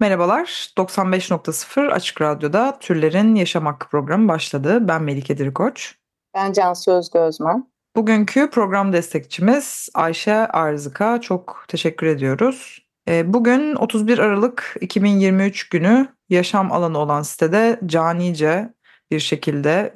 [0.00, 4.88] Merhabalar, 95.0 Açık Radyo'da Türlerin Yaşam Hakkı programı başladı.
[4.88, 5.94] Ben Melike Dirikoç.
[6.34, 7.70] Ben Cansu Özgözmen.
[7.96, 12.86] Bugünkü program destekçimiz Ayşe Arzık'a çok teşekkür ediyoruz.
[13.08, 18.74] Ee, Bugün 31 Aralık 2023 günü yaşam alanı olan sitede canice
[19.10, 19.92] bir şekilde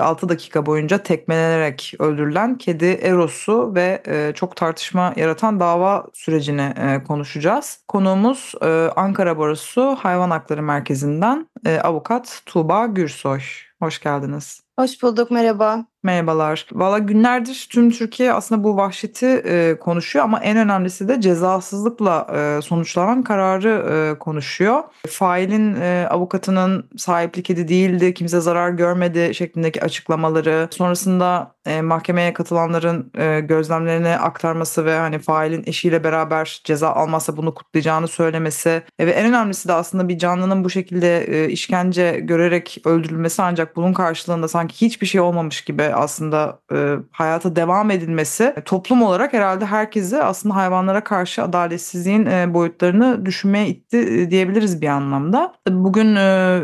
[0.00, 7.04] 6 dakika boyunca tekmelenerek öldürülen kedi Eros'u ve e, çok tartışma yaratan dava sürecini e,
[7.04, 7.84] konuşacağız.
[7.88, 11.48] Konuğumuz e, Ankara Barosu Hayvan Hakları Merkezi'nden
[11.82, 13.40] avukat Tuğba Gürsoy.
[13.82, 14.60] Hoş geldiniz.
[14.78, 15.89] Hoş bulduk, merhaba.
[16.02, 16.66] Merhabalar.
[16.72, 22.62] Valla günlerdir tüm Türkiye aslında bu vahşeti e, konuşuyor ama en önemlisi de cezasızlıkla e,
[22.62, 24.82] sonuçlanan kararı e, konuşuyor.
[25.08, 33.12] Failin e, avukatının sahipli kedi değildi, kimse zarar görmedi şeklindeki açıklamaları, sonrasında e, mahkemeye katılanların
[33.18, 39.10] e, gözlemlerini aktarması ve hani failin eşiyle beraber ceza almazsa bunu kutlayacağını söylemesi e, ve
[39.10, 44.48] en önemlisi de aslında bir canlının bu şekilde e, işkence görerek öldürülmesi ancak bunun karşılığında
[44.48, 50.56] sanki hiçbir şey olmamış gibi aslında e, hayata devam edilmesi toplum olarak herhalde herkesi aslında
[50.56, 55.54] hayvanlara karşı adaletsizliğin e, boyutlarını düşünmeye itti e, diyebiliriz bir anlamda.
[55.68, 56.60] Bugün e,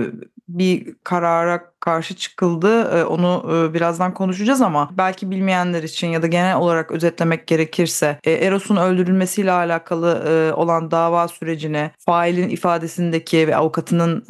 [0.49, 2.99] bir karara karşı çıkıldı.
[2.99, 8.19] E, Onu e, birazdan konuşacağız ama belki bilmeyenler için ya da genel olarak özetlemek gerekirse
[8.25, 14.27] e, Eros'un öldürülmesiyle alakalı e, olan dava sürecini, failin ifadesindeki ve avukatının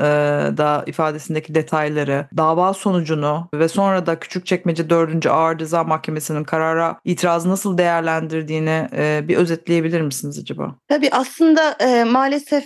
[0.56, 5.26] da ifadesindeki detayları, dava sonucunu ve sonra da Küçükçekmece 4.
[5.26, 8.88] Ağır Ceza Mahkemesi'nin karara itirazı nasıl değerlendirdiğini
[9.28, 10.74] bir özetleyebilir misiniz acaba?
[10.88, 11.76] Tabii aslında
[12.10, 12.64] maalesef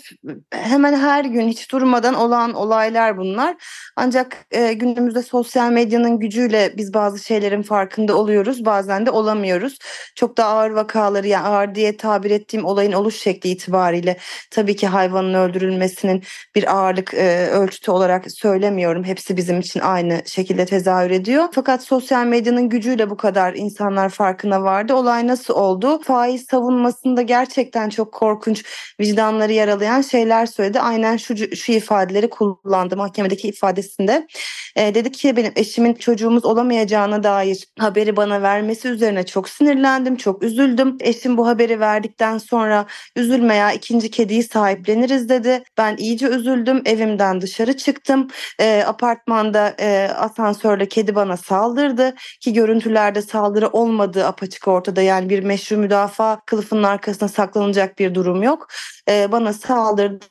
[0.50, 3.56] hemen her gün hiç durmadan olan olaylar bunlar.
[3.96, 4.46] Ancak
[4.80, 9.78] günümüzde sosyal medyanın gücüyle biz bazı şeylerin farkında oluyoruz, bazen de olamıyoruz.
[10.14, 14.16] Çok da ağır vakaları, yani ağır diye tabir ettiğim olayın oluş şekli itibariyle
[14.50, 16.22] tabii ki hayvanın öldürülmesinin
[16.54, 19.04] bir ağırlık e, ölçütü olarak söylemiyorum.
[19.04, 21.44] Hepsi bizim için aynı şekilde tezahür ediyor.
[21.52, 24.94] Fakat sosyal medyanın gücüyle bu kadar insanlar farkına vardı.
[24.94, 26.02] Olay nasıl oldu?
[26.02, 28.64] Faiz savunmasında gerçekten çok korkunç,
[29.00, 30.80] vicdanları yaralayan şeyler söyledi.
[30.80, 34.26] Aynen şu, şu ifadeleri kullandı mahkemedeki ifadesinde.
[34.76, 40.42] E, dedi ki benim eşimin çocuğumuz olamayacağına dair haberi bana vermesi üzerine çok sinirlendim, çok
[40.42, 40.96] üzüldüm.
[41.00, 42.86] Eşim bu haberi verdikten sonra
[43.16, 45.62] üzülme ya ikinci kediyi sahipleniriz dedi.
[45.78, 46.82] Ben iyice üzüldüm.
[46.84, 48.28] Evimden dışarı çıktım.
[48.60, 55.02] E, apartmanda e, asansörle kedi bana saldırdı ki görüntülerde saldırı olmadığı apaçık ortada.
[55.02, 58.66] Yani bir meşru müdafaa kılıfının arkasına saklanacak bir durum yok.
[59.08, 60.26] E, bana saldırdı.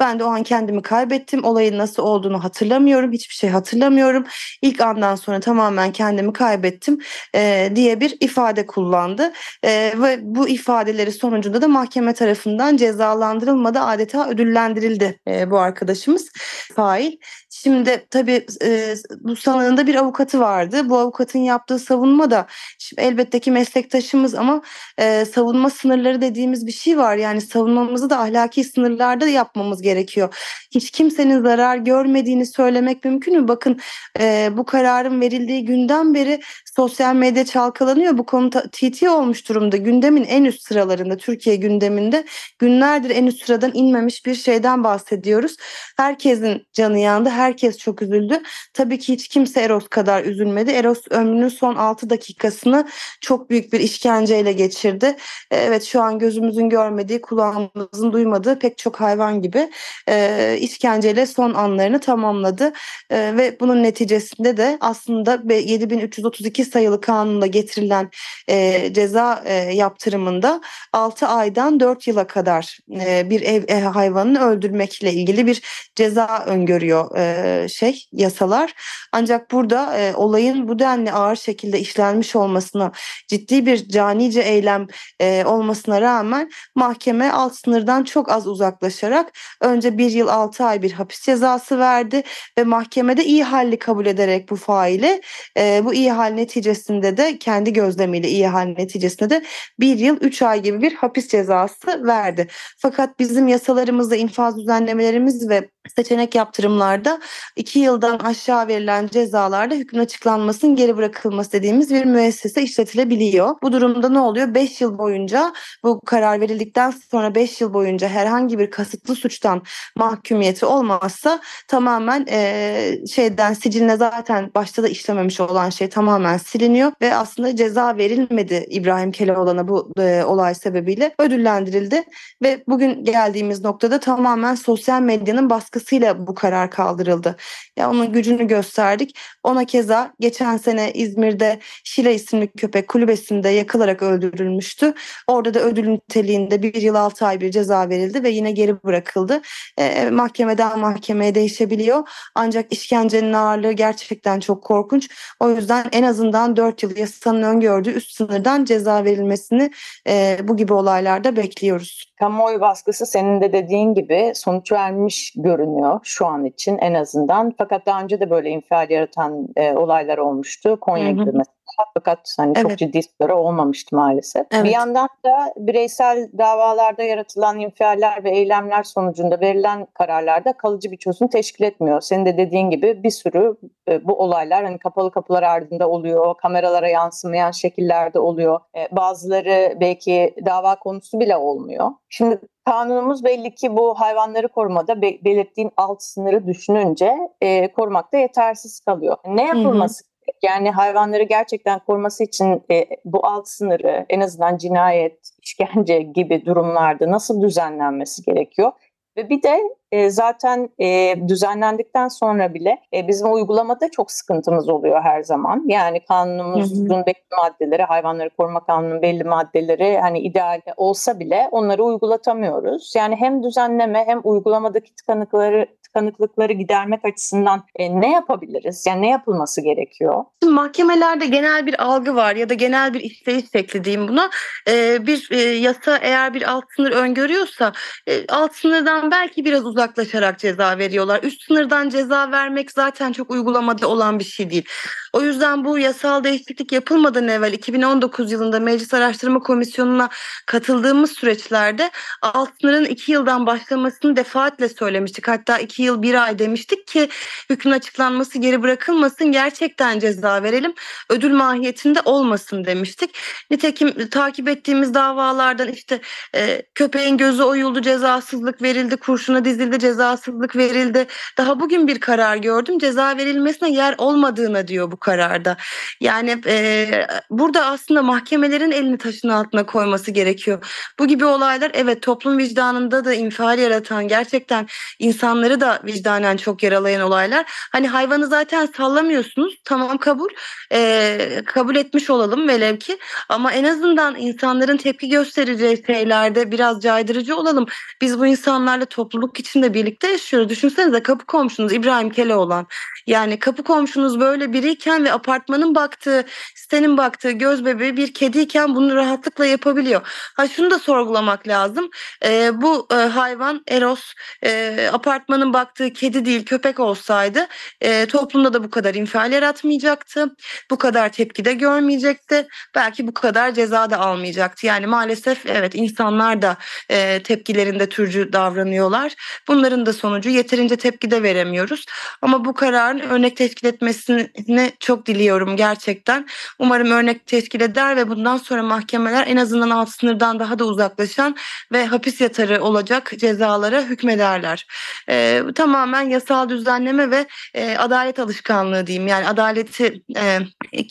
[0.00, 1.44] Ben de o an kendimi kaybettim.
[1.44, 3.12] Olayın nasıl olduğunu hatırlamıyorum.
[3.12, 4.24] Hiçbir şey hatırlamıyorum.
[4.62, 6.98] İlk andan sonra tamamen kendimi kaybettim
[7.34, 9.32] e, diye bir ifade kullandı.
[9.64, 13.80] E, ve bu ifadeleri sonucunda da mahkeme tarafından cezalandırılmadı.
[13.80, 16.30] Adeta ödüllendirildi e, bu arkadaşımız
[16.76, 17.12] fail.
[17.50, 20.88] Şimdi tabii e, bu sanığında bir avukatı vardı.
[20.88, 22.46] Bu avukatın yaptığı savunma da
[22.78, 24.62] şimdi elbette ki meslektaşımız ama
[24.98, 27.16] e, savunma sınırları dediğimiz bir şey var.
[27.16, 30.34] Yani savunmamızı da ahlaki sınırlarda yapmamız gerekiyor.
[30.70, 33.48] Hiç kimsenin zarar görmediğini söylemek mümkün mü?
[33.48, 33.80] Bakın
[34.20, 36.40] e, bu kararın verildiği günden beri
[36.76, 38.18] sosyal medya çalkalanıyor.
[38.18, 39.76] Bu konu ta- TT olmuş durumda.
[39.76, 42.24] Gündemin en üst sıralarında, Türkiye gündeminde
[42.58, 45.56] günlerdir en üst sıradan inmemiş bir şeyden bahsediyoruz.
[45.96, 48.42] Herkesin canı yandı, herkes çok üzüldü.
[48.74, 50.70] Tabii ki hiç kimse Eros kadar üzülmedi.
[50.70, 52.88] Eros ömrünün son 6 dakikasını
[53.20, 55.16] çok büyük bir işkenceyle geçirdi.
[55.50, 59.70] E, Evet şu an gözümüzün görmediği, kulağımızın duymadığı pek çok hayvan gibi
[60.08, 62.72] e, işkenceyle son anlarını tamamladı.
[63.10, 68.10] E, ve bunun neticesinde de aslında be- 7332 sayılı kanunla getirilen
[68.48, 70.60] e, ceza e, yaptırımında
[70.92, 75.62] 6 aydan 4 yıla kadar e, bir ev e, hayvanını öldürmekle ilgili bir
[75.96, 78.74] ceza öngörüyor e, şey yasalar.
[79.12, 82.92] Ancak burada e, olayın bu denli ağır şekilde işlenmiş olmasına
[83.28, 84.86] ciddi bir canice eylem
[85.20, 90.92] e, olmasına rağmen mahkeme alt sınırdan çok az uzaklaşarak önce bir yıl altı ay bir
[90.92, 92.22] hapis cezası verdi
[92.58, 95.20] ve mahkemede iyi halli kabul ederek bu faile
[95.58, 99.42] e, bu iyi hal neticesinde neticesinde de kendi gözlemiyle iyi hal neticesinde de
[99.80, 102.46] bir yıl üç ay gibi bir hapis cezası verdi.
[102.78, 107.20] Fakat bizim yasalarımızda infaz düzenlemelerimiz ve seçenek yaptırımlarda
[107.56, 113.54] iki yıldan aşağı verilen cezalarda hükmün açıklanmasının geri bırakılması dediğimiz bir müessese işletilebiliyor.
[113.62, 114.54] Bu durumda ne oluyor?
[114.54, 115.52] 5 yıl boyunca
[115.82, 119.62] bu karar verildikten sonra 5 yıl boyunca herhangi bir kasıtlı suçtan
[119.96, 127.14] mahkumiyeti olmazsa tamamen e, şeyden siciline zaten başta da işlememiş olan şey tamamen siliniyor ve
[127.14, 132.04] aslında ceza verilmedi İbrahim Keloğlan'a bu e, olay sebebiyle ödüllendirildi
[132.42, 137.36] ve bugün geldiğimiz noktada tamamen sosyal medyanın baskısıyla bu karar kaldırıldı.
[137.76, 139.18] Ya onun gücünü gösterdik.
[139.42, 144.94] Ona keza geçen sene İzmir'de Şile isimli köpek kulübesinde yakılarak öldürülmüştü.
[145.28, 149.42] Orada da ödül niteliğinde bir yıl altı ay bir ceza verildi ve yine geri bırakıldı.
[149.78, 152.08] E, mahkemeden mahkemeye değişebiliyor.
[152.34, 155.08] Ancak işkencenin ağırlığı gerçekten çok korkunç.
[155.40, 159.70] O yüzden en azından 4 yıl yasanın öngördüğü üst sınırdan ceza verilmesini
[160.08, 162.12] e, bu gibi olaylarda bekliyoruz.
[162.16, 167.54] Kamuoyu baskısı senin de dediğin gibi sonuç vermiş görünüyor şu an için en azından.
[167.58, 170.80] Fakat daha önce de böyle infial yaratan e, olaylar olmuştu.
[170.80, 171.55] Konya gibi mesela
[171.94, 172.68] fakat hani evet.
[172.68, 174.46] çok ciddi soru olmamıştı maalesef.
[174.50, 174.64] Evet.
[174.64, 181.28] Bir yandan da bireysel davalarda yaratılan infialler ve eylemler sonucunda verilen kararlarda kalıcı bir çözüm
[181.28, 182.00] teşkil etmiyor.
[182.00, 183.56] Senin de dediğin gibi bir sürü
[183.88, 188.60] e, bu olaylar hani kapalı kapılar ardında oluyor, kameralara yansımayan şekillerde oluyor.
[188.76, 191.90] E, bazıları belki dava konusu bile olmuyor.
[192.08, 198.80] Şimdi kanunumuz belli ki bu hayvanları korumada be- belirttiğin alt sınırı düşününce e, korumakta yetersiz
[198.80, 199.16] kalıyor.
[199.26, 204.56] Ne yapılması hı hı yani hayvanları gerçekten koruması için e, bu alt sınırı en azından
[204.56, 208.72] cinayet, işkence gibi durumlarda nasıl düzenlenmesi gerekiyor?
[209.16, 209.60] Ve bir de
[209.92, 215.64] e, zaten e, düzenlendikten sonra bile e, bizim uygulamada çok sıkıntımız oluyor her zaman.
[215.68, 217.06] Yani kanunumuzun hı hı.
[217.06, 222.92] belli maddeleri, hayvanları koruma kanununun belli maddeleri hani idealde olsa bile onları uygulatamıyoruz.
[222.96, 228.84] Yani hem düzenleme hem uygulamadaki tıkanıkları tıkanıklıkları gidermek açısından e, ne yapabiliriz?
[228.86, 230.24] Yani ne yapılması gerekiyor?
[230.42, 234.30] Şimdi mahkemelerde genel bir algı var ya da genel bir isteyiş şekli diyeyim buna.
[234.68, 237.72] E, bir e, yasa eğer bir alt sınır öngörüyorsa
[238.06, 241.22] e, alt sınırdan belki biraz uzaklaşarak ceza veriyorlar.
[241.22, 244.64] Üst sınırdan ceza vermek zaten çok uygulamada olan bir şey değil.
[245.12, 250.08] O yüzden bu yasal değişiklik yapılmadan evvel 2019 yılında Meclis Araştırma Komisyonu'na
[250.46, 251.90] katıldığımız süreçlerde
[252.22, 255.28] alt sınırın iki yıldan başlamasını defaatle söylemiştik.
[255.28, 257.08] Hatta iki yıl bir ay demiştik ki
[257.50, 260.74] hükmün açıklanması geri bırakılmasın gerçekten ceza verelim
[261.10, 263.16] ödül mahiyetinde olmasın demiştik.
[263.50, 266.00] Nitekim takip ettiğimiz davalardan işte
[266.34, 271.06] e, köpeğin gözü oyuldu cezasızlık verildi kurşuna dizildi cezasızlık verildi.
[271.38, 275.56] Daha bugün bir karar gördüm ceza verilmesine yer olmadığına diyor bu kararda.
[276.00, 280.64] Yani e, burada aslında mahkemelerin elini taşın altına koyması gerekiyor.
[280.98, 284.66] Bu gibi olaylar evet toplum vicdanında da infial yaratan gerçekten
[284.98, 287.44] insanları da vicdanen çok yaralayan olaylar.
[287.72, 290.28] Hani hayvanı zaten sallamıyorsunuz tamam kabul
[290.72, 297.36] e, kabul etmiş olalım velev ki ama en azından insanların tepki göstereceği şeylerde biraz caydırıcı
[297.36, 297.66] olalım.
[298.00, 300.48] Biz bu insanlarla topluluk içinde birlikte yaşıyoruz.
[300.48, 302.66] Düşünsenize kapı komşunuz İbrahim Keloğlan.
[303.06, 306.24] Yani kapı komşunuz böyle biriyken ve apartmanın baktığı,
[306.54, 310.30] sitenin baktığı göz bebeği bir kediyken bunu rahatlıkla yapabiliyor.
[310.36, 311.90] Ha şunu da sorgulamak lazım.
[312.24, 314.12] E, bu e, hayvan Eros
[314.44, 317.46] e, apartmanın baktığı kedi değil köpek olsaydı
[317.80, 320.36] e, toplumda da bu kadar infial yaratmayacaktı.
[320.70, 322.46] Bu kadar tepki de görmeyecekti.
[322.74, 324.66] Belki bu kadar ceza da almayacaktı.
[324.66, 326.56] Yani maalesef evet insanlar da
[326.90, 329.14] e, tepkilerinde türcü davranıyorlar.
[329.48, 331.84] Bunların da sonucu yeterince tepki de veremiyoruz.
[332.22, 336.26] Ama bu kararın örnek teşkil etmesini çok diliyorum gerçekten.
[336.58, 341.36] Umarım örnek teşkil eder ve bundan sonra mahkemeler en azından alt sınırdan daha da uzaklaşan
[341.72, 344.66] ve hapis yatarı olacak cezalara hükmederler.
[345.08, 349.06] E, tamamen yasal düzenleme ve e, adalet alışkanlığı diyeyim.
[349.06, 350.38] Yani adaleti e,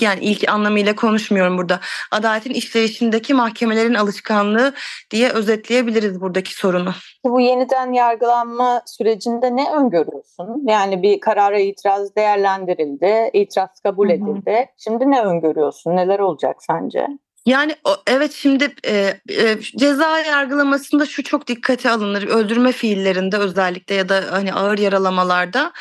[0.01, 1.79] yani ilk anlamıyla konuşmuyorum burada.
[2.12, 4.74] Adaletin işleyişindeki mahkemelerin alışkanlığı
[5.12, 6.93] diye özetleyebiliriz buradaki sorunu.
[7.25, 10.63] Bu yeniden yargılanma sürecinde ne öngörüyorsun?
[10.67, 14.51] Yani bir karara itiraz değerlendirildi, itiraz kabul edildi.
[14.51, 14.65] Hı hı.
[14.77, 15.95] Şimdi ne öngörüyorsun?
[15.95, 17.07] Neler olacak sence?
[17.46, 17.75] Yani
[18.08, 22.24] evet şimdi e, e, ceza yargılamasında şu çok dikkate alınır.
[22.24, 25.74] Öldürme fiillerinde özellikle ya da hani ağır yaralamalarda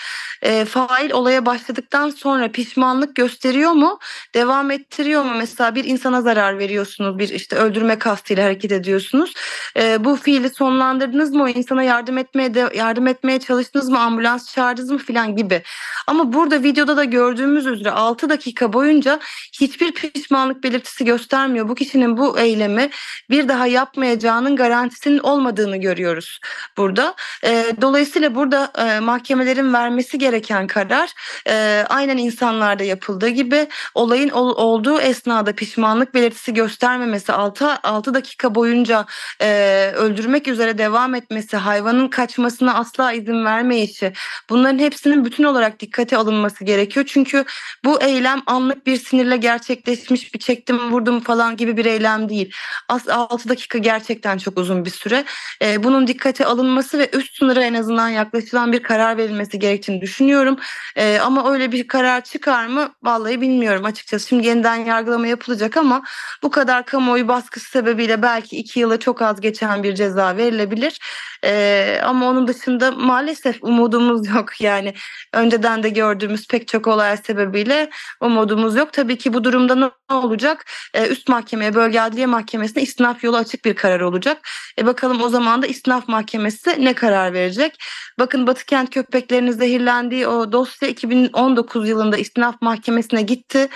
[0.43, 3.99] e, fail olaya başladıktan sonra pişmanlık gösteriyor mu?
[4.35, 5.35] Devam ettiriyor mu?
[5.39, 7.19] Mesela bir insana zarar veriyorsunuz.
[7.19, 9.35] Bir işte öldürme kastıyla hareket ediyorsunuz.
[9.77, 11.43] E, bu fiili sonlandırdınız mı?
[11.43, 14.01] O insana yardım etmeye de, yardım etmeye çalıştınız mı?
[14.01, 15.63] Ambulans çağırdınız mı filan gibi.
[16.07, 19.21] Ama burada videoda da gördüğümüz üzere 6 dakika boyunca
[19.53, 21.54] hiçbir pişmanlık belirtisi göstermiyor.
[21.55, 22.91] Bu kişinin bu eylemi
[23.31, 26.41] bir daha yapmayacağının garantisinin olmadığını görüyoruz
[26.77, 27.15] burada.
[27.45, 31.11] E, dolayısıyla burada e, mahkemelerin vermesi gereken karar
[31.49, 38.55] e, aynen insanlarda yapıldığı gibi olayın ol, olduğu esnada pişmanlık belirtisi göstermemesi 6, 6 dakika
[38.55, 39.07] boyunca
[39.43, 44.13] e, öldürmek üzere devam etmesi hayvanın kaçmasına asla izin vermeyişi
[44.51, 47.07] bunların hepsinin bütün olarak dikkate alınması gerekiyor.
[47.09, 47.45] Çünkü
[47.85, 52.53] bu eylem anlık bir sinirle gerçekleşmiş bir çektim vurdum falan gibi bir eylem değil.
[52.89, 55.25] 6 dakika gerçekten çok uzun bir süre.
[55.63, 60.57] E, bunun dikkate alınması ve üst sınıra en azından yaklaşılan bir karar verilmesi gerektiğini düşünüyorum.
[60.97, 62.95] E, ama öyle bir karar çıkar mı?
[63.03, 64.29] Vallahi bilmiyorum açıkçası.
[64.29, 66.03] Şimdi yeniden yargılama yapılacak ama
[66.43, 71.01] bu kadar kamuoyu baskısı sebebiyle belki iki yıla çok az geçen bir ceza verilebilir.
[71.45, 74.95] Ee, ama onun dışında maalesef umudumuz yok yani
[75.33, 78.93] önceden de gördüğümüz pek çok olay sebebiyle umudumuz yok.
[78.93, 80.65] Tabii ki bu durumda ne olacak?
[80.95, 84.49] Ee, üst mahkemeye, bölge adliye mahkemesine istinaf yolu açık bir karar olacak.
[84.79, 87.79] E bakalım o zaman da istinaf mahkemesi ne karar verecek?
[88.19, 93.69] Bakın Batı Kent köpeklerinin zehirlendiği o dosya 2019 yılında istinaf mahkemesine gitti.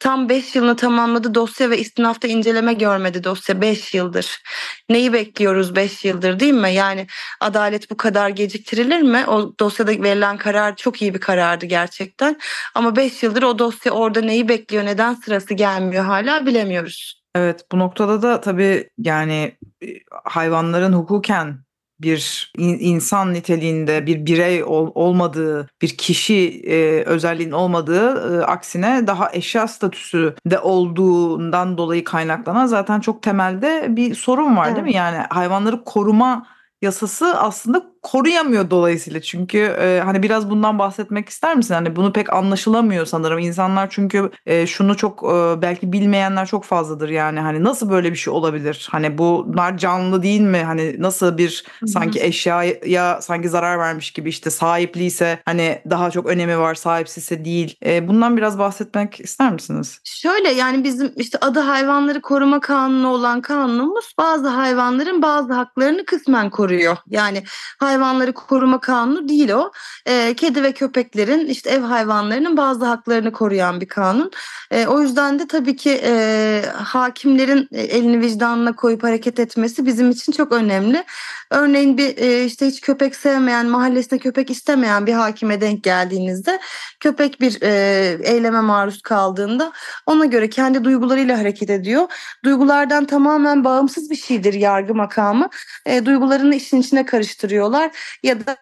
[0.00, 4.42] Tam 5 yılını tamamladı dosya ve istinafta inceleme görmedi dosya 5 yıldır.
[4.88, 6.74] Neyi bekliyoruz 5 yıldır değil mi?
[6.74, 7.06] Yani
[7.40, 9.24] adalet bu kadar geciktirilir mi?
[9.26, 12.38] O dosyada verilen karar çok iyi bir karardı gerçekten.
[12.74, 17.24] Ama 5 yıldır o dosya orada neyi bekliyor, neden sırası gelmiyor hala bilemiyoruz.
[17.34, 19.56] Evet bu noktada da tabii yani
[20.24, 21.64] hayvanların hukuken
[22.00, 29.30] bir insan niteliğinde bir birey ol, olmadığı, bir kişi e, özelliğin olmadığı e, aksine daha
[29.32, 34.76] eşya statüsü de olduğundan dolayı kaynaklanan zaten çok temelde bir sorun var evet.
[34.76, 34.94] değil mi?
[34.94, 36.46] Yani hayvanları koruma
[36.84, 39.20] yasası aslında koruyamıyor dolayısıyla.
[39.20, 41.74] Çünkü e, hani biraz bundan bahsetmek ister misin?
[41.74, 43.38] Hani bunu pek anlaşılamıyor sanırım.
[43.38, 47.40] İnsanlar çünkü e, şunu çok e, belki bilmeyenler çok fazladır yani.
[47.40, 48.88] Hani nasıl böyle bir şey olabilir?
[48.90, 50.62] Hani bunlar canlı değil mi?
[50.62, 51.88] Hani nasıl bir Hı-hı.
[51.88, 57.76] sanki eşyaya sanki zarar vermiş gibi işte sahipliyse hani daha çok önemi var, sahipsizse değil.
[57.86, 60.00] E, bundan biraz bahsetmek ister misiniz?
[60.04, 66.50] Şöyle yani bizim işte adı hayvanları koruma kanunu olan kanunumuz bazı hayvanların bazı haklarını kısmen
[66.50, 66.96] koruyor.
[67.06, 67.42] Yani
[67.78, 69.72] hayvan hayvanları koruma kanunu değil o.
[70.06, 74.30] E, kedi ve köpeklerin işte ev hayvanlarının bazı haklarını koruyan bir kanun.
[74.70, 80.32] E, o yüzden de tabii ki e, hakimlerin elini vicdanına koyup hareket etmesi bizim için
[80.32, 81.04] çok önemli.
[81.54, 86.60] Örneğin bir e, işte hiç köpek sevmeyen, mahallesinde köpek istemeyen bir hakime denk geldiğinizde
[87.00, 89.72] köpek bir e, eyleme maruz kaldığında
[90.06, 92.08] ona göre kendi duygularıyla hareket ediyor.
[92.44, 95.48] Duygulardan tamamen bağımsız bir şeydir yargı makamı.
[95.86, 97.90] E, duygularını işin içine karıştırıyorlar
[98.22, 98.56] ya da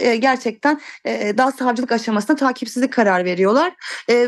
[0.00, 3.72] gerçekten daha savcılık aşamasında takipsizlik karar veriyorlar.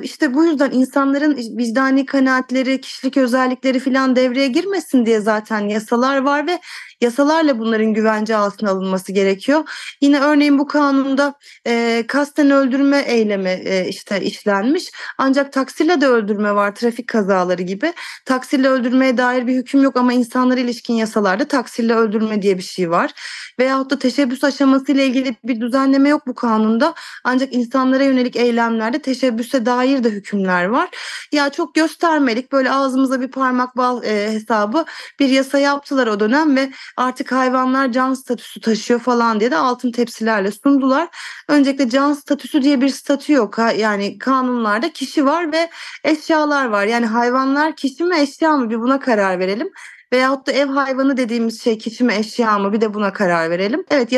[0.02, 6.46] İşte bu yüzden insanların vicdani kanaatleri, kişilik özellikleri falan devreye girmesin diye zaten yasalar var
[6.46, 6.58] ve
[7.04, 9.64] yasalarla bunların güvence altına alınması gerekiyor.
[10.00, 11.34] Yine örneğin bu kanunda
[11.66, 14.90] e, kasten öldürme eylemi e, işte işlenmiş.
[15.18, 17.92] Ancak taksirle de öldürme var trafik kazaları gibi.
[18.24, 22.90] Taksirle öldürmeye dair bir hüküm yok ama insanlara ilişkin yasalarda taksirle öldürme diye bir şey
[22.90, 23.10] var.
[23.58, 26.94] Veyahut da teşebbüs aşaması ile ilgili bir düzenleme yok bu kanunda.
[27.24, 30.88] Ancak insanlara yönelik eylemlerde teşebbüse dair de hükümler var.
[31.32, 34.84] Ya çok göstermelik böyle ağzımıza bir parmak bal e, hesabı
[35.20, 39.92] bir yasa yaptılar o dönem ve artık hayvanlar can statüsü taşıyor falan diye de altın
[39.92, 41.08] tepsilerle sundular.
[41.48, 43.58] Öncelikle can statüsü diye bir statü yok.
[43.78, 45.70] Yani kanunlarda kişi var ve
[46.04, 46.86] eşyalar var.
[46.86, 49.70] Yani hayvanlar kişi mi eşya mı bir buna karar verelim.
[50.12, 53.84] Veyahut da ev hayvanı dediğimiz şey kişi mi eşya mı bir de buna karar verelim.
[53.90, 54.12] Evet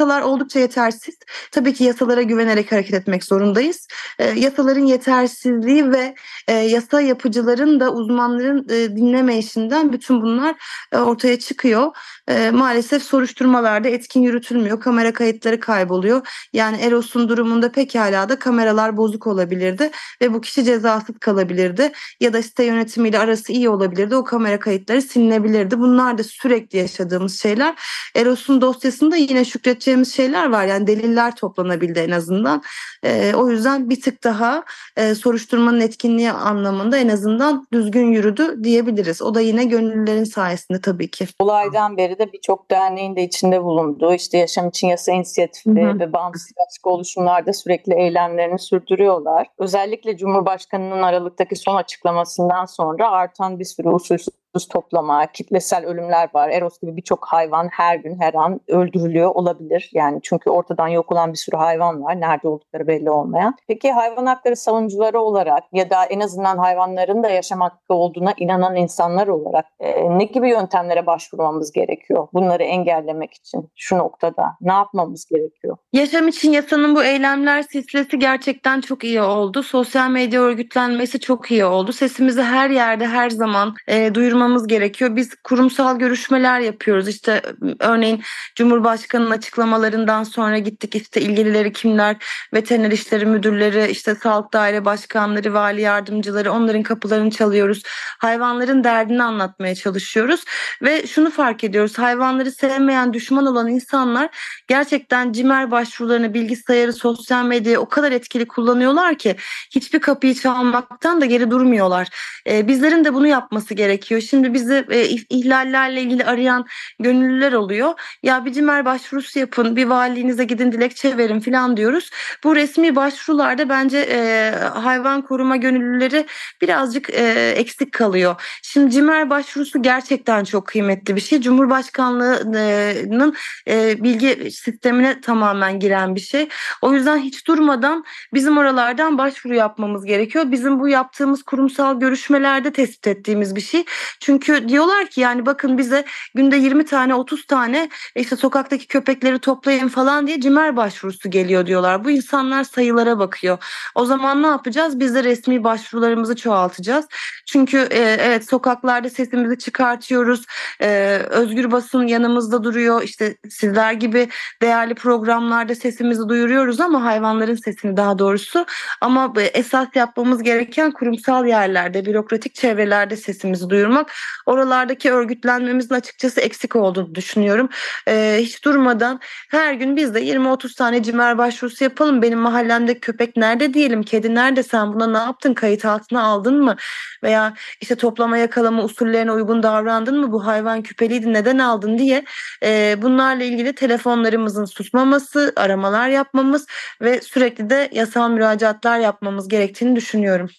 [0.00, 1.14] yasalar oldukça yetersiz.
[1.52, 3.88] Tabii ki yasalara güvenerek hareket etmek zorundayız.
[4.18, 6.14] E, yasaların yetersizliği ve
[6.48, 10.54] e, yasa yapıcıların da uzmanların e, dinlemeyişinden bütün bunlar
[10.92, 11.92] e, ortaya çıkıyor.
[12.28, 14.80] E, maalesef soruşturmalarda etkin yürütülmüyor.
[14.80, 16.26] Kamera kayıtları kayboluyor.
[16.52, 19.90] Yani Eros'un durumunda pekala da kameralar bozuk olabilirdi
[20.22, 21.92] ve bu kişi cezasız kalabilirdi.
[22.20, 24.16] Ya da site yönetimiyle arası iyi olabilirdi.
[24.16, 25.78] O kamera kayıtları silinebilirdi.
[25.78, 27.74] Bunlar da sürekli yaşadığımız şeyler.
[28.14, 30.66] Eros'un dosyasında yine Şükret yapabileceğimiz şeyler var.
[30.66, 32.62] Yani deliller toplanabildi en azından.
[33.02, 34.64] E, o yüzden bir tık daha
[34.96, 39.22] e, soruşturmanın etkinliği anlamında en azından düzgün yürüdü diyebiliriz.
[39.22, 41.26] O da yine gönüllülerin sayesinde tabii ki.
[41.38, 45.98] Olaydan beri de birçok derneğin de içinde bulunduğu işte Yaşam için Yasa inisiyatifi Hı hı.
[45.98, 49.46] ve bağımsız başka oluşumlarda sürekli eylemlerini sürdürüyorlar.
[49.58, 56.48] Özellikle Cumhurbaşkanı'nın Aralık'taki son açıklamasından sonra artan bir sürü usulsüz toplama, kitlesel ölümler var.
[56.48, 59.90] Eros gibi birçok hayvan her gün her an öldürülüyor olabilir.
[59.92, 62.20] Yani çünkü ortadan yok olan bir sürü hayvan var.
[62.20, 63.56] Nerede oldukları belli olmayan.
[63.68, 68.76] Peki hayvan hakları savunucuları olarak ya da en azından hayvanların da yaşam hakkı olduğuna inanan
[68.76, 72.28] insanlar olarak e, ne gibi yöntemlere başvurmamız gerekiyor?
[72.32, 75.76] Bunları engellemek için şu noktada ne yapmamız gerekiyor?
[75.92, 79.62] Yaşam için yasanın bu eylemler silsilesi gerçekten çok iyi oldu.
[79.62, 81.92] Sosyal medya örgütlenmesi çok iyi oldu.
[81.92, 85.16] Sesimizi her yerde her zaman e, duyurmamız gerekiyor.
[85.16, 87.08] Biz kurumsal görüşmeler yapıyoruz.
[87.08, 87.42] İşte
[87.80, 88.22] örneğin
[88.54, 92.16] Cumhurbaşkanı'nın açıklamalarından sonra gittik işte ilgilileri kimler,
[92.54, 97.82] veteriner işleri müdürleri, işte sağlık daire başkanları, vali yardımcıları onların kapılarını çalıyoruz.
[98.18, 100.44] Hayvanların derdini anlatmaya çalışıyoruz
[100.82, 101.98] ve şunu fark ediyoruz.
[101.98, 104.28] Hayvanları sevmeyen, düşman olan insanlar
[104.68, 109.36] gerçekten cimer başvurularını bilgisayarı, sosyal medyayı o kadar etkili kullanıyorlar ki
[109.70, 112.08] hiçbir kapıyı çalmaktan da geri durmuyorlar.
[112.46, 114.20] Ee, bizlerin de bunu yapması gerekiyor.
[114.30, 116.66] Şimdi bizi e, ih- ihlallerle ilgili arayan
[117.00, 117.92] gönüllüler oluyor.
[118.22, 122.10] Ya bir cimer başvurusu yapın, bir valiliğinize gidin dilekçe verin falan diyoruz.
[122.44, 126.26] Bu resmi başvurularda bence e, hayvan koruma gönüllüleri
[126.62, 128.42] birazcık e, eksik kalıyor.
[128.62, 131.40] Şimdi cimer başvurusu gerçekten çok kıymetli bir şey.
[131.40, 133.34] Cumhurbaşkanlığının
[133.68, 136.48] e, bilgi sistemine tamamen giren bir şey.
[136.82, 140.50] O yüzden hiç durmadan bizim oralardan başvuru yapmamız gerekiyor.
[140.50, 143.84] Bizim bu yaptığımız kurumsal görüşmelerde tespit ettiğimiz bir şey.
[144.20, 149.88] Çünkü diyorlar ki yani bakın bize günde 20 tane 30 tane işte sokaktaki köpekleri toplayın
[149.88, 152.04] falan diye cimer başvurusu geliyor diyorlar.
[152.04, 153.58] Bu insanlar sayılara bakıyor.
[153.94, 155.00] O zaman ne yapacağız?
[155.00, 157.06] Biz de resmi başvurularımızı çoğaltacağız.
[157.46, 160.46] Çünkü e, evet sokaklarda sesimizi çıkartıyoruz.
[160.82, 160.88] E,
[161.30, 163.02] özgür basın yanımızda duruyor.
[163.02, 164.28] İşte sizler gibi
[164.62, 168.66] değerli programlarda sesimizi duyuruyoruz ama hayvanların sesini daha doğrusu.
[169.00, 174.09] Ama e, esas yapmamız gereken kurumsal yerlerde, bürokratik çevrelerde sesimizi duyurmak.
[174.46, 177.68] Oralardaki örgütlenmemizin açıkçası eksik olduğunu düşünüyorum.
[178.08, 182.22] E, hiç durmadan her gün biz de 20-30 tane cimer başvurusu yapalım.
[182.22, 186.76] Benim mahallemdeki köpek nerede diyelim, kedi nerede sen buna ne yaptın, kayıt altına aldın mı?
[187.22, 190.32] Veya işte toplama yakalama usullerine uygun davrandın mı?
[190.32, 192.24] Bu hayvan küpeliydi neden aldın diye
[192.64, 196.66] e, bunlarla ilgili telefonlarımızın susmaması, aramalar yapmamız
[197.02, 200.50] ve sürekli de yasal müracaatlar yapmamız gerektiğini düşünüyorum.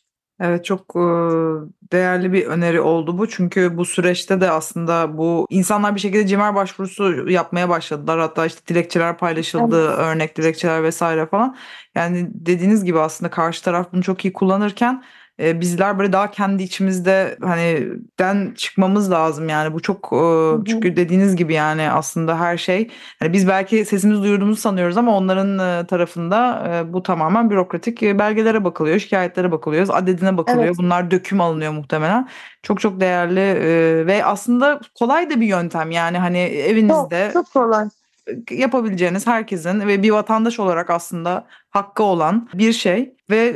[0.44, 0.96] Evet çok
[1.92, 3.30] değerli bir öneri oldu bu.
[3.30, 8.20] Çünkü bu süreçte de aslında bu insanlar bir şekilde cimer başvurusu yapmaya başladılar.
[8.20, 11.58] Hatta işte dilekçeler paylaşıldı, örnek dilekçeler vesaire falan.
[11.96, 15.04] Yani dediğiniz gibi aslında karşı taraf bunu çok iyi kullanırken
[15.40, 17.88] e, bizler böyle daha kendi içimizde hani
[18.20, 22.90] den çıkmamız lazım yani bu çok e, çünkü dediğiniz gibi yani aslında her şey
[23.20, 28.20] hani biz belki sesimizi duyurduğumuzu sanıyoruz ama onların e, tarafında e, bu tamamen bürokratik e,
[28.20, 30.66] belgelere bakılıyor, şikayetlere bakılıyor, adedine bakılıyor.
[30.66, 30.78] Evet.
[30.78, 32.28] Bunlar döküm alınıyor muhtemelen.
[32.64, 37.54] Çok çok değerli e, ve aslında kolay da bir yöntem yani hani evinizde Çok, çok
[37.54, 37.86] kolay.
[38.52, 43.56] yapabileceğiniz herkesin ve bir vatandaş olarak aslında hakkı olan bir şey ve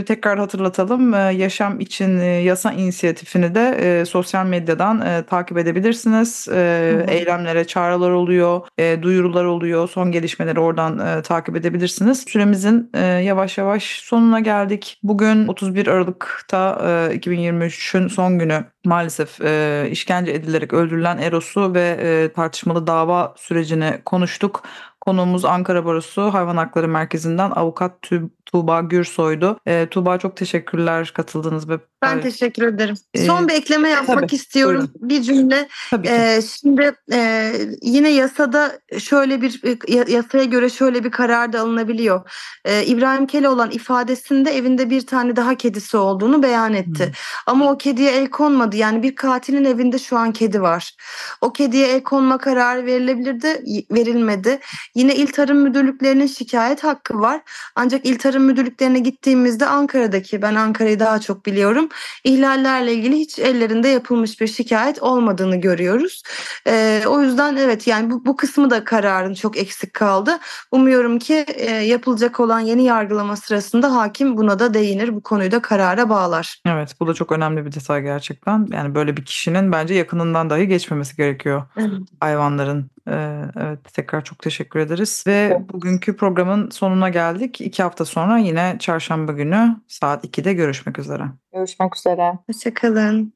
[0.00, 5.58] e, tekrar hatırlatalım e, yaşam için e, yasa inisiyatifini de e, sosyal medyadan e, takip
[5.58, 6.48] edebilirsiniz.
[6.48, 7.10] E, Hı hı.
[7.10, 12.24] eylemlere çağrılar oluyor, e, duyurular oluyor, son gelişmeleri oradan e, takip edebilirsiniz.
[12.28, 15.00] Süremizin e, yavaş yavaş sonuna geldik.
[15.02, 16.78] Bugün 31 Aralık'ta
[17.12, 24.00] e, 2023'ün son günü maalesef e, işkence edilerek öldürülen Eros'u ve e, tartışmalı dava sürecini
[24.04, 24.62] konuştuk.
[25.06, 29.58] Konuğumuz Ankara Barosu Hayvan Hakları Merkezi'nden avukat Tu- Tuğba Gürsoy'du.
[29.66, 32.94] E, Tuğba çok teşekkürler katıldığınız ve Ben teşekkür ederim.
[33.14, 34.90] Ee, Son bir ekleme yapmak tabii, istiyorum.
[34.96, 35.68] Bir cümle.
[35.90, 36.12] tabii ki.
[36.14, 42.30] Ee, şimdi e, yine yasada şöyle bir ya- yasaya göre şöyle bir karar da alınabiliyor.
[42.64, 47.04] Ee, İbrahim Keloğlan ifadesinde evinde bir tane daha kedisi olduğunu beyan etti.
[47.04, 47.10] Hı.
[47.46, 48.76] Ama o kediye el konmadı.
[48.76, 50.94] Yani bir katilin evinde şu an kedi var.
[51.40, 54.58] O kediye el konma kararı verilebilirdi, verilmedi.
[54.96, 57.40] Yine İl Tarım Müdürlüklerinin şikayet hakkı var.
[57.74, 61.88] Ancak İl Tarım Müdürlüklerine gittiğimizde Ankara'daki, ben Ankara'yı daha çok biliyorum,
[62.24, 66.22] ihlallerle ilgili hiç ellerinde yapılmış bir şikayet olmadığını görüyoruz.
[66.66, 70.38] Ee, o yüzden evet yani bu, bu kısmı da kararın çok eksik kaldı.
[70.70, 75.62] Umuyorum ki e, yapılacak olan yeni yargılama sırasında hakim buna da değinir, bu konuyu da
[75.62, 76.60] karara bağlar.
[76.66, 78.66] Evet bu da çok önemli bir detay gerçekten.
[78.72, 81.90] Yani böyle bir kişinin bence yakınından dahi geçmemesi gerekiyor Evet.
[82.20, 82.95] hayvanların.
[83.06, 87.60] Evet tekrar çok teşekkür ederiz ve bugünkü programın sonuna geldik.
[87.60, 91.24] İki hafta sonra yine çarşamba günü saat 2'de görüşmek üzere.
[91.52, 92.38] Görüşmek üzere.
[92.46, 93.35] Hoşçakalın.